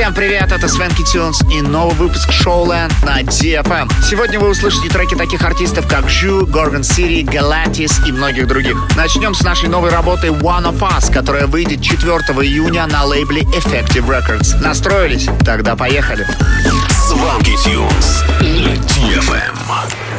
[0.00, 3.86] Всем привет, это Свенки Тюнс и новый выпуск Showland на DFM.
[4.02, 8.78] Сегодня вы услышите треки таких артистов, как Жу, Gorgon City, Galatis и многих других.
[8.96, 12.14] Начнем с нашей новой работы One of Us, которая выйдет 4
[12.46, 14.58] июня на лейбле Effective Records.
[14.62, 15.28] Настроились?
[15.44, 16.26] Тогда поехали.
[16.88, 20.09] Сванки Тюнс на DFM.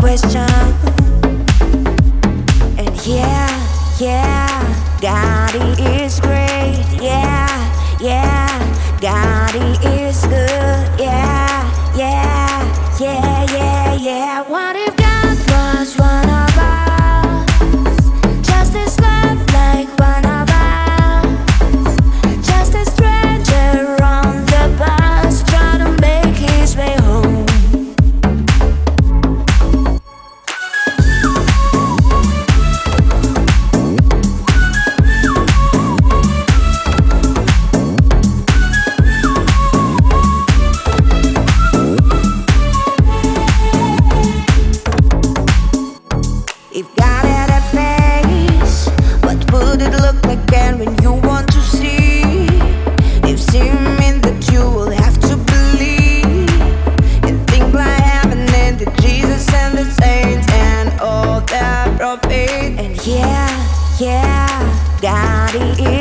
[0.00, 0.87] question.
[65.52, 65.97] body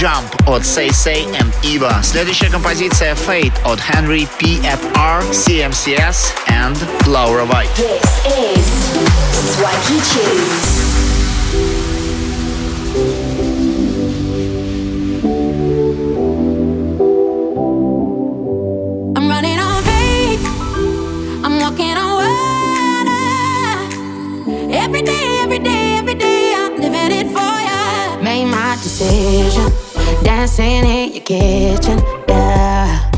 [0.00, 0.90] Jump от Say
[1.38, 2.02] and Eva.
[2.02, 7.70] Следующая композиция Fate от Henri PFR, CMCS and Laura White.
[7.76, 8.66] This is
[9.54, 10.94] Swanky Tunes.
[24.72, 28.20] every day, every day, every day, I'm living it for ya.
[28.20, 29.83] Made my decision
[30.36, 31.98] dancing in your kitchen,
[32.28, 33.10] yeah.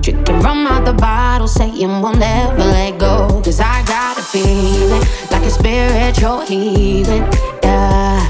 [0.00, 3.42] Drinking rum out the bottle, saying we'll never let go.
[3.44, 7.24] Cause I got a feeling like a spiritual healing,
[7.64, 8.20] yeah.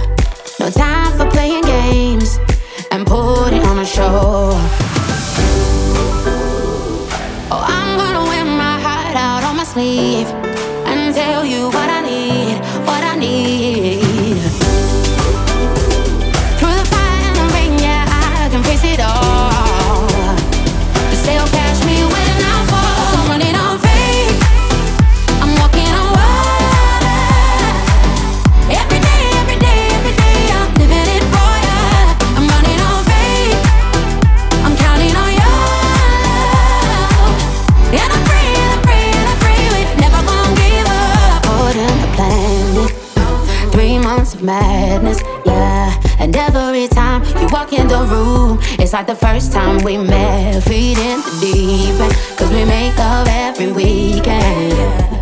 [0.58, 2.38] No time for playing games
[2.90, 4.50] and putting on a show.
[7.52, 10.28] Oh, I'm gonna wear my heart out on my sleeve
[10.88, 11.95] and tell you what I
[47.46, 50.62] you walk in the room, it's like the first time we met.
[50.64, 55.15] Feet in the deep end, cause we make love every weekend.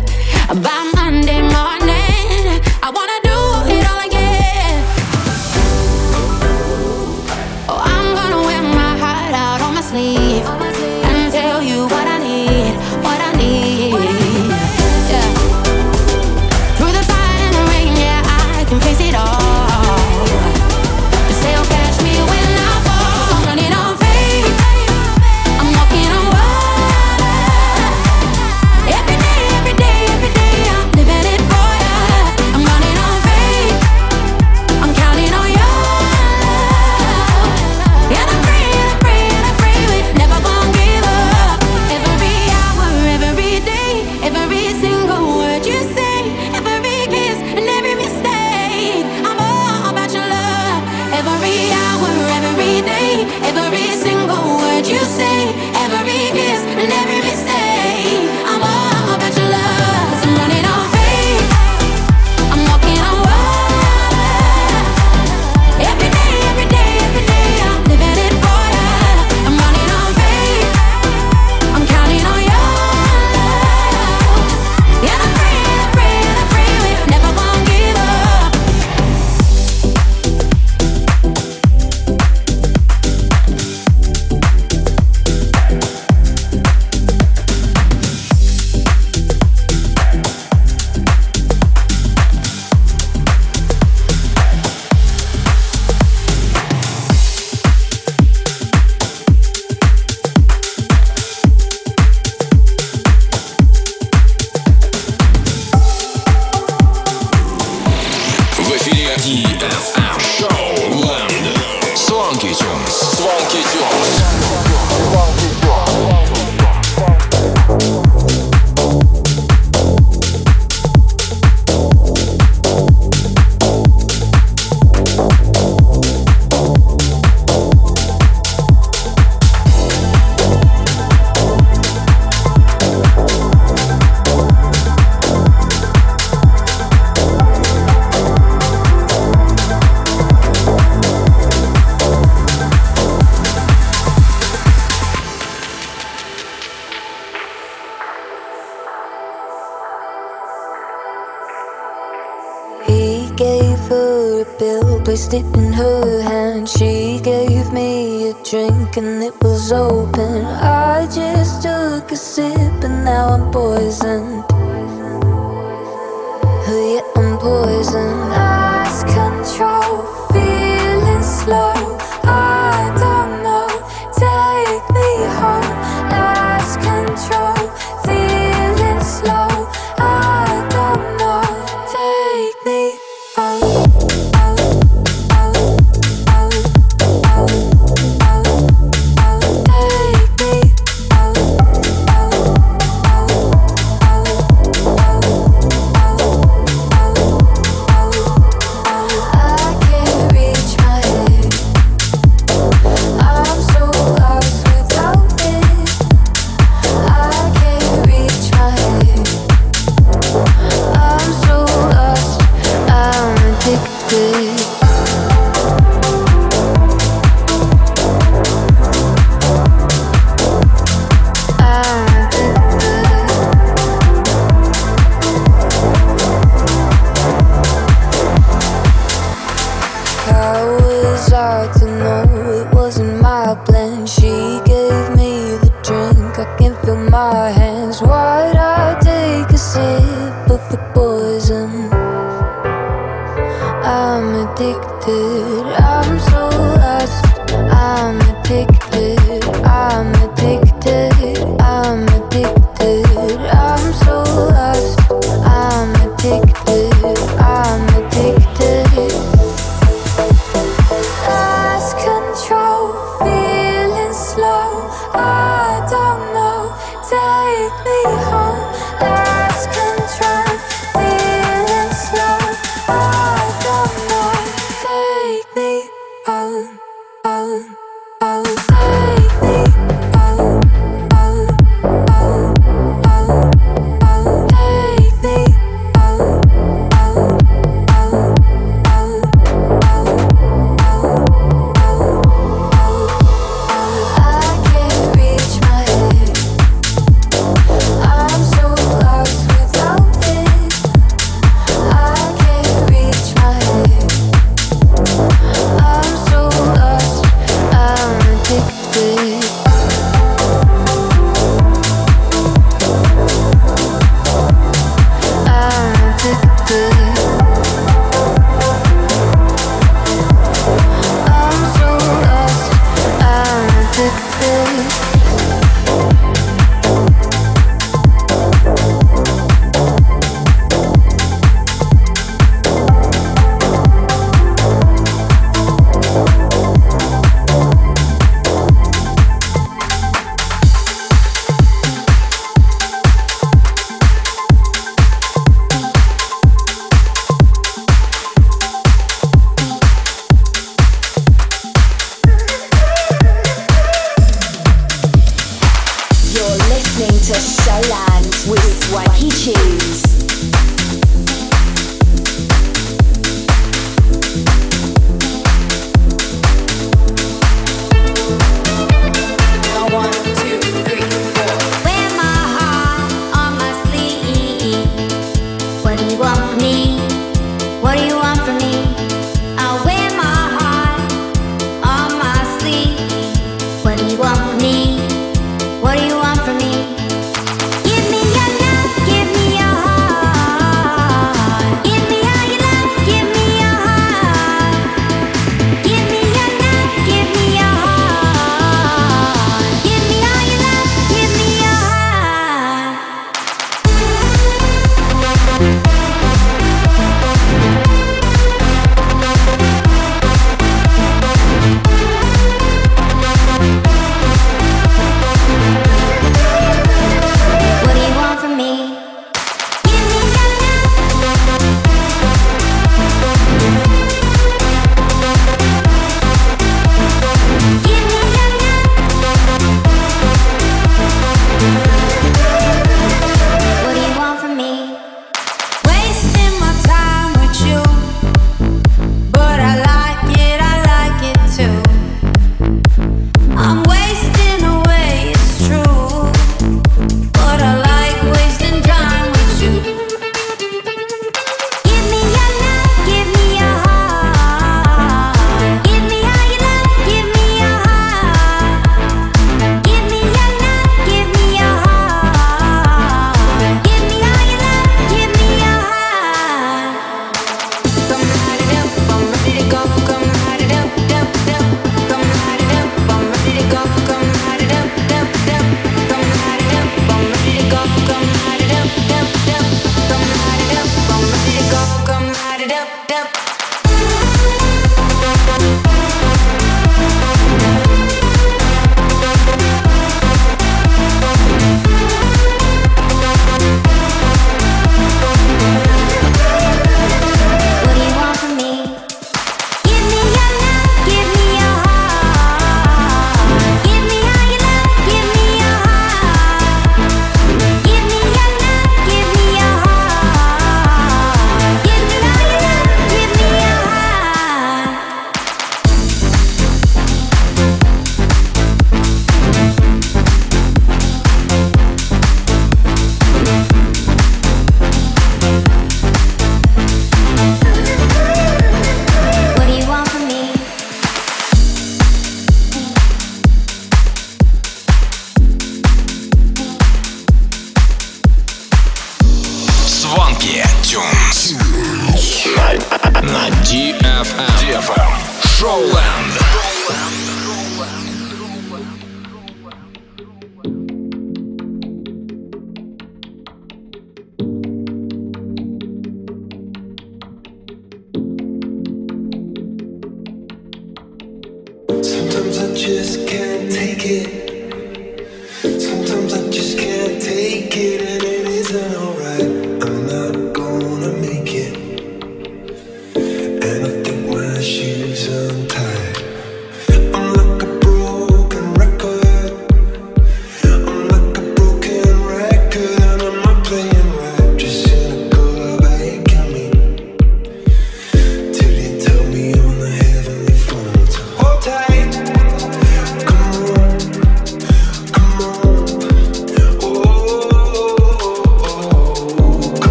[562.85, 563.24] Just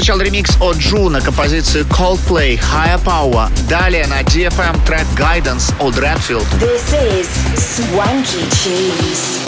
[0.00, 3.50] прозвучал ремикс от Джу на композицию Coldplay Higher Power.
[3.68, 6.46] Далее на DFM трек Guidance от Redfield.
[6.58, 9.40] This is Swanky Tunes.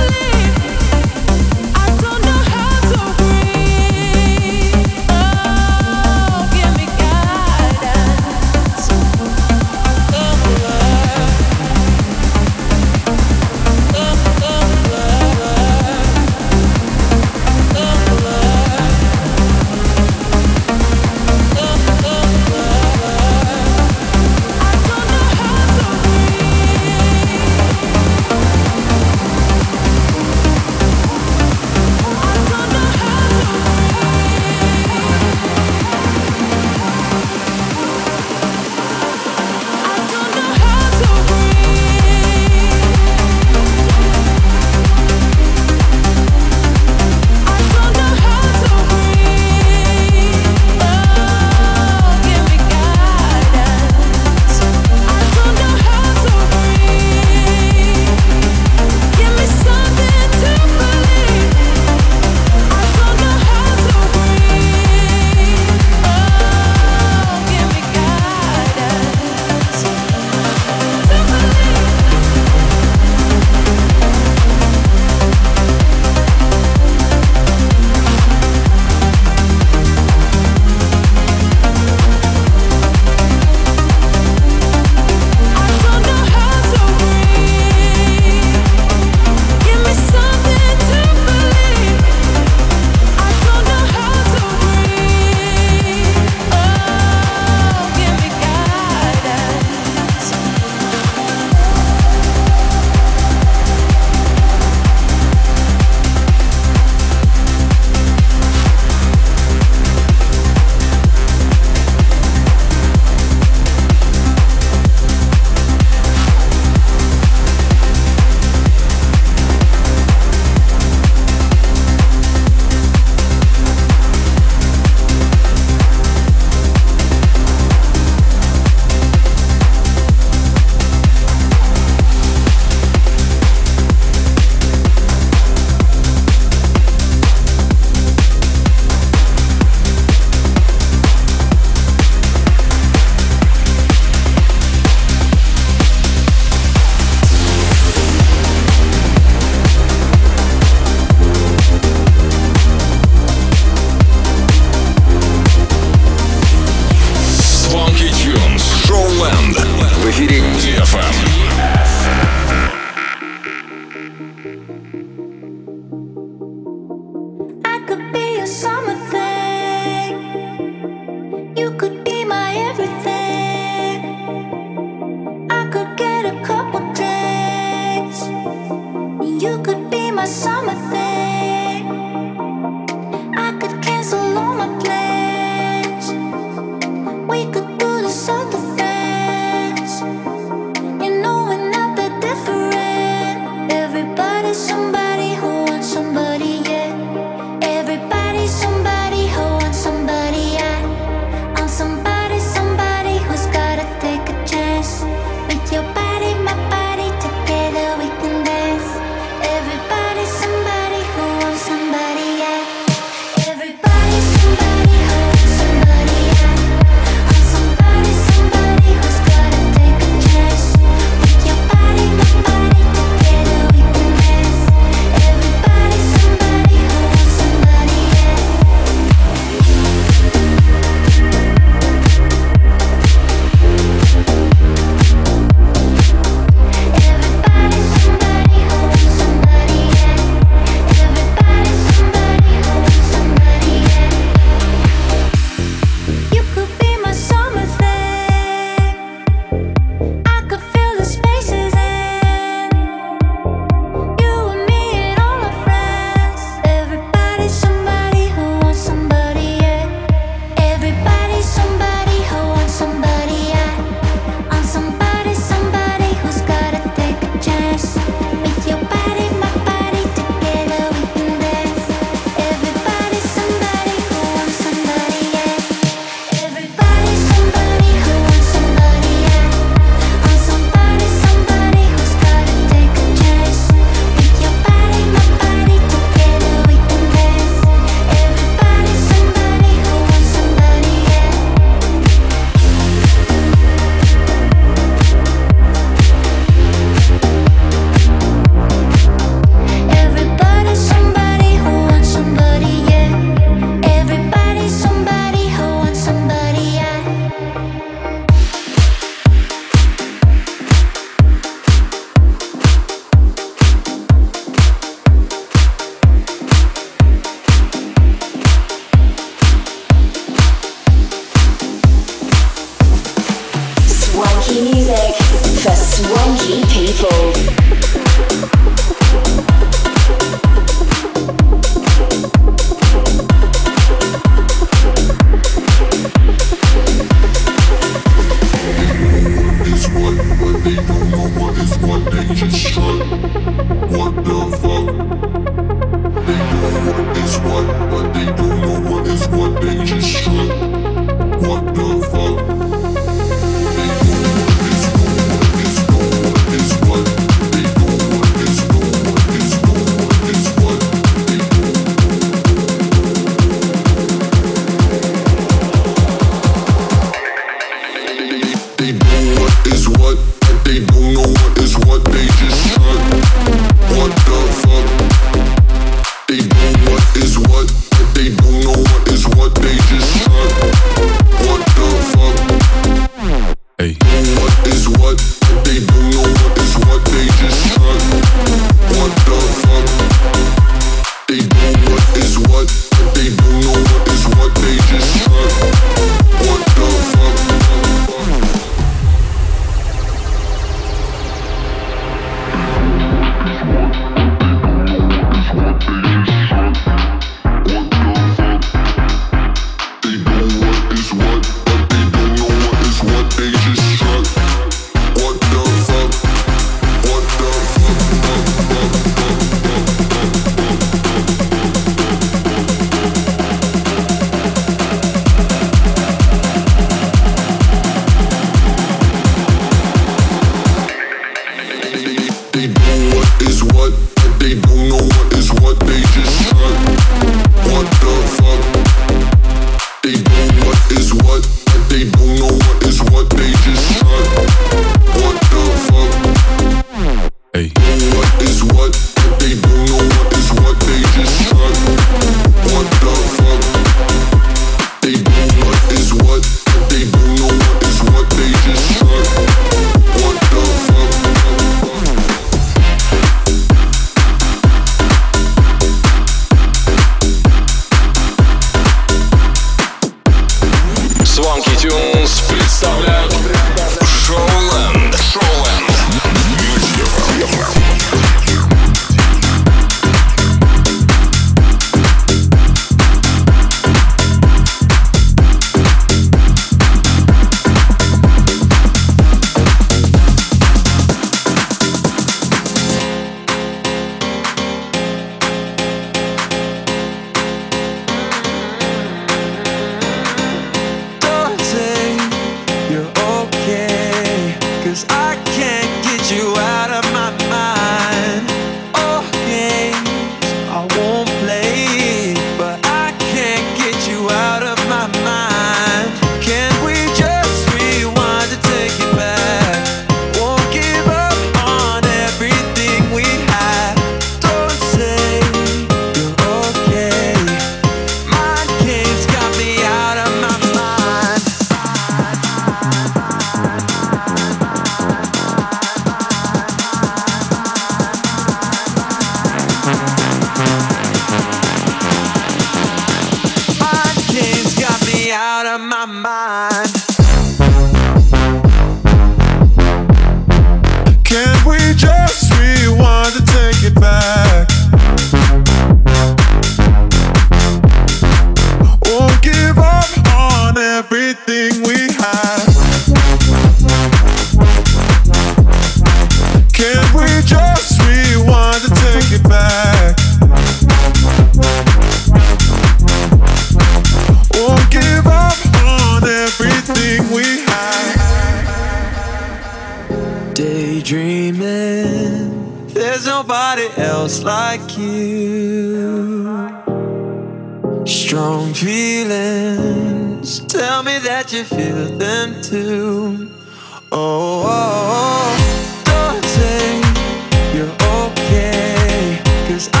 [599.71, 600.00] Cause I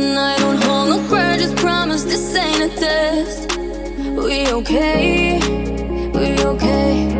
[0.00, 3.56] And I don't hold no grudges, promise this ain't a test.
[3.56, 5.40] We okay,
[6.14, 7.17] we okay.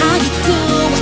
[0.00, 0.30] ハギ
[0.88, 0.93] と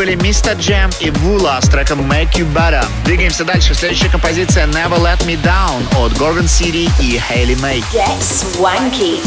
[0.00, 0.56] были Mr.
[0.56, 2.86] Jam и Vula с треком Make You Better.
[3.04, 3.74] Двигаемся дальше.
[3.74, 7.84] Следующая композиция Never Let Me Down от Gorgon City и Hailey May.
[7.92, 9.20] Get swanky.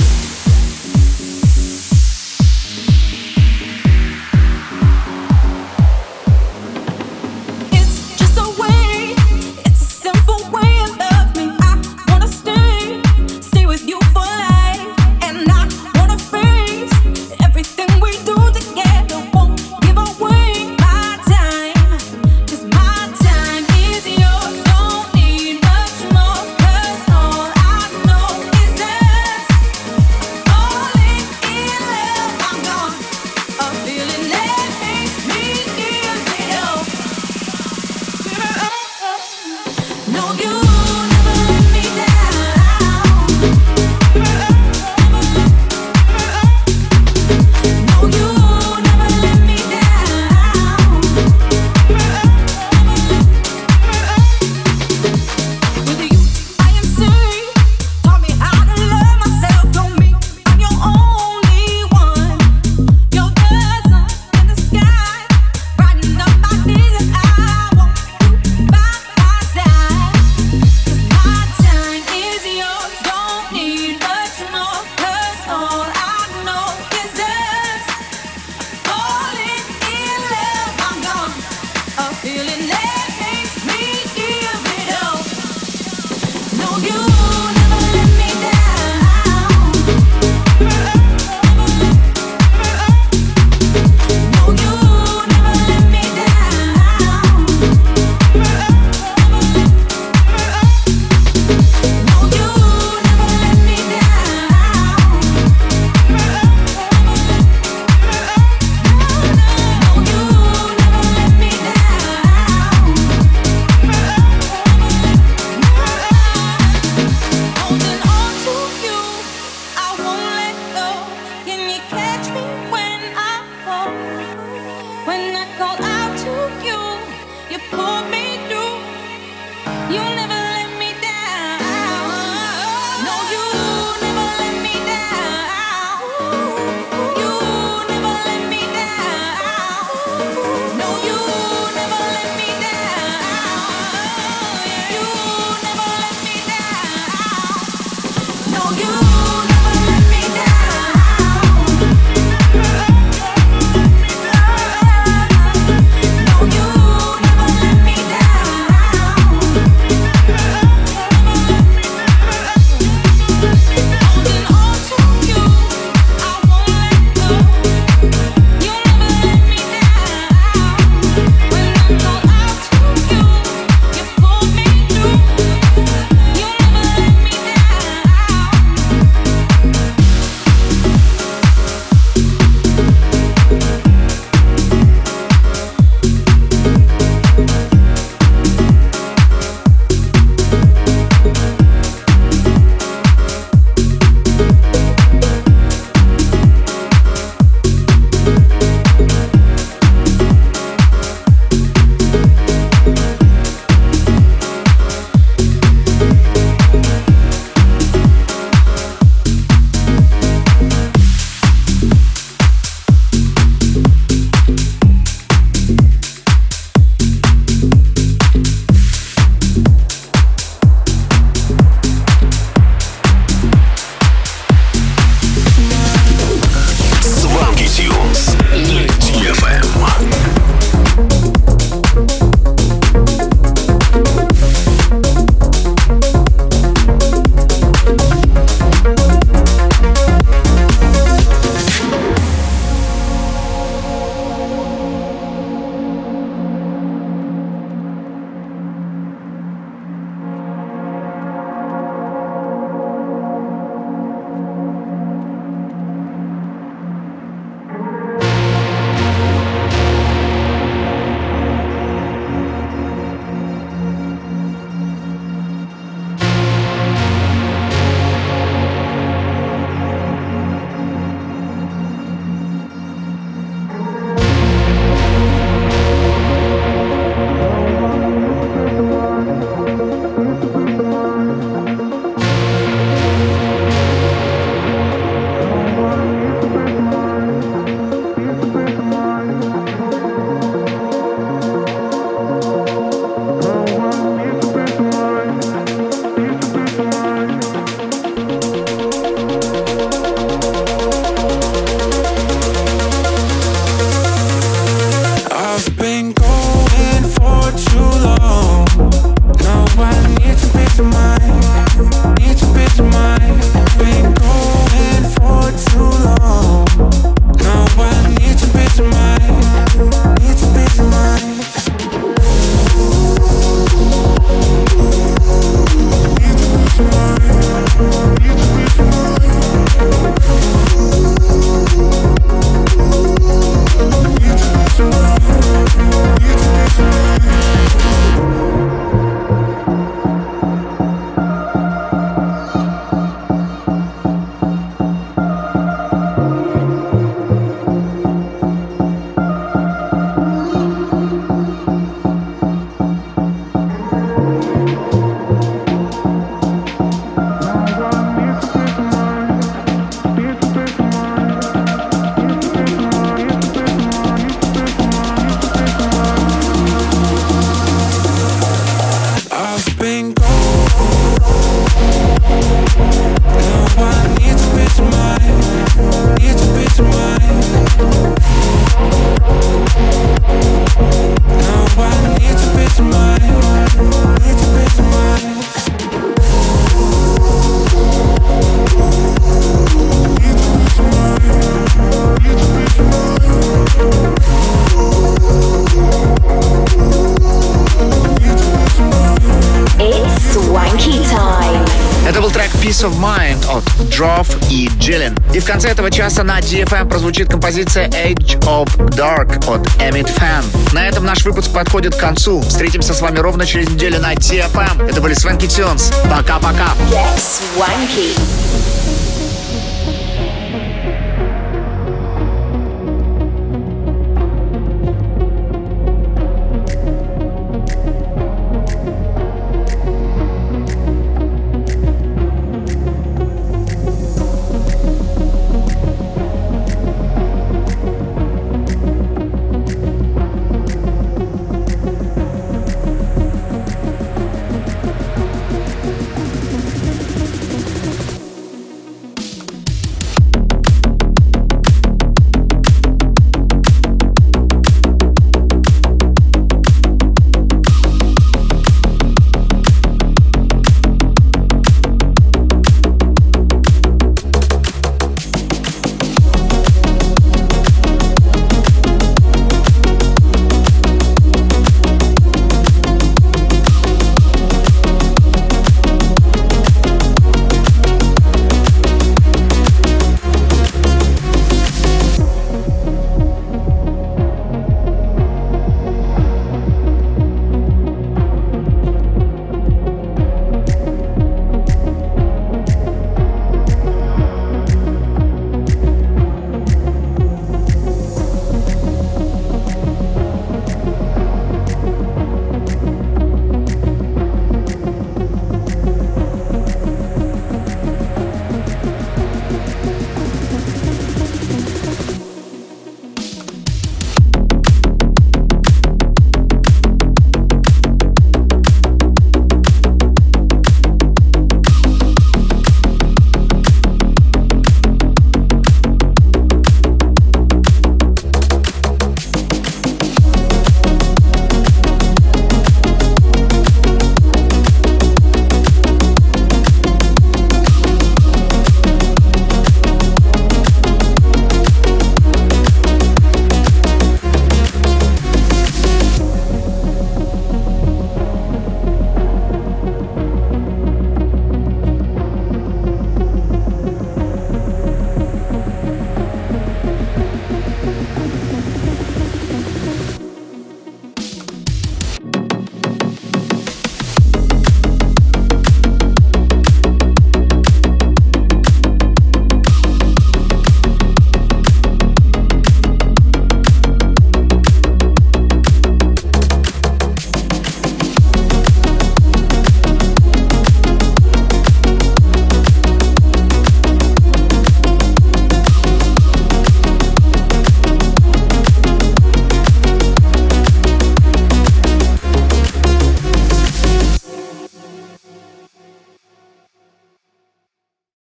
[404.84, 405.17] Jillin.
[405.34, 410.43] И в конце этого часа на DFM прозвучит композиция Age of Dark от Emit Fan.
[410.73, 412.41] На этом наш выпуск подходит к концу.
[412.41, 414.89] Встретимся с вами ровно через неделю на DFM.
[414.89, 415.89] Это были Свенки Тюнс.
[416.09, 416.73] Пока-пока.
[417.15, 418.19] Swanky.